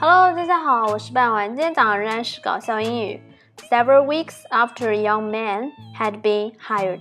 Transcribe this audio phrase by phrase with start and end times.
[0.00, 1.48] Hello，大家好，我是半晚。
[1.48, 3.22] 今天讲的仍然是搞笑英语。
[3.70, 7.00] Several weeks after a young man had been hired，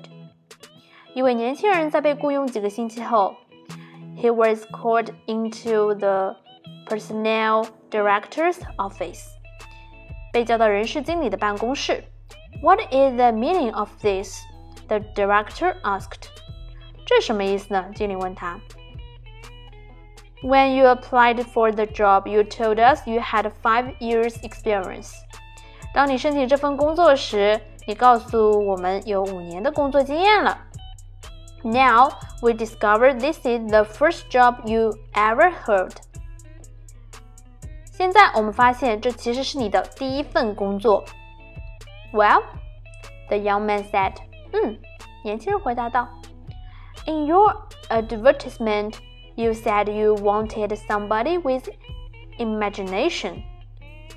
[1.13, 3.35] 一位年轻人在被雇佣几个星期后，
[4.15, 6.35] he was called into the
[6.87, 9.25] personnel director's office，
[10.31, 12.03] 被叫到人事经理的办公室。
[12.61, 14.41] What is the meaning of this?
[14.87, 16.29] The director asked.
[17.05, 17.85] 这什么意思呢？
[17.95, 18.59] 经理问他。
[20.43, 25.13] When you applied for the job, you told us you had five years experience.
[25.93, 30.57] 当你申请这份工作时，你告诉我们有五年的工作经验了。
[31.63, 35.93] Now we discover this is the first job you ever held.
[37.91, 41.05] 现在我们发现这其实是你的第一份工作。
[42.11, 42.43] Well,
[43.29, 44.15] the young man said.
[44.51, 44.77] 嗯，
[45.23, 46.09] 年轻人回答道。
[47.05, 47.55] In your
[47.89, 48.95] advertisement.
[49.38, 51.68] You said you wanted somebody with
[52.38, 53.34] imagination.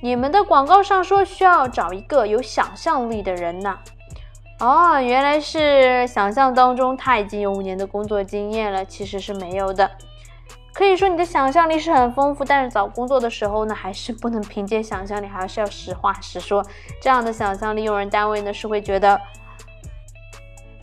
[0.02, 3.78] 你们的广告上说需要找一个有想象力的人呢。
[4.60, 9.92] 哦，原来是想象当中他已经有五年的工作经验了，其实是没有的。
[10.74, 16.66] 可以说你的想象力是很丰富，但是找工作的时候呢，还是不能凭借想象力，还是要实话实说。
[17.00, 19.22] 这样的想象力，用人单位呢是会觉得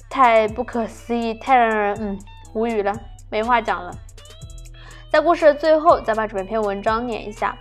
[0.09, 2.19] 太不可思议，太让人嗯
[2.55, 2.95] 无语了，
[3.29, 3.93] 没话讲了。
[5.10, 7.58] 在故事的最后，再把整篇文章念一下。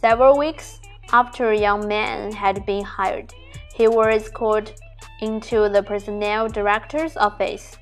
[0.00, 0.76] Several weeks
[1.10, 3.28] after a young man had been hired,
[3.76, 4.72] he was called
[5.20, 7.74] into the personnel director's office.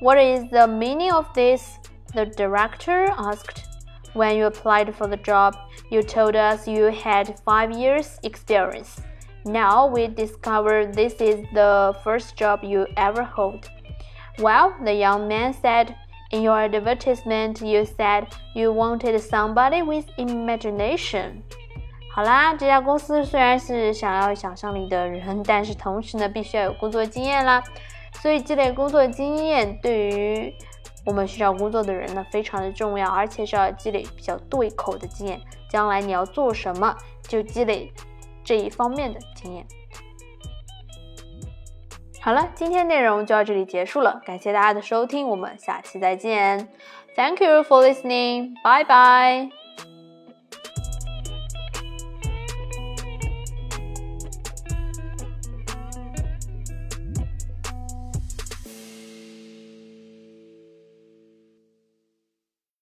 [0.00, 1.78] What is the meaning of this?
[2.12, 3.64] The director asked.
[4.12, 5.56] When you applied for the job,
[5.90, 9.00] you told us you had five years' experience.
[9.44, 13.68] Now we discover this is the first job you ever hold.
[14.38, 15.96] Well, the young man said,
[16.31, 21.41] in your advertisement, you said you wanted somebody with imagination.
[22.11, 27.63] 好啦，这家公司虽然是想要想象力的人，但是同时呢，必须要有工作经验啦。
[28.21, 30.53] 所以积累工作经验对于
[31.05, 35.39] 我们需要工作的人呢，非常的重要，而且是要积累比较对口的经验。
[35.69, 37.93] 将来你要做什么，就积累
[38.43, 39.65] 这一方面的经验。
[42.21, 46.67] 好了，今天内容就到这里结束了，感谢大家的收听，我们下期再见。
[47.15, 48.53] Thank you for listening.
[48.63, 49.58] Bye bye.